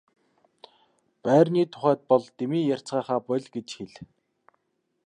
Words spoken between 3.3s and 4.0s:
гэж хэл.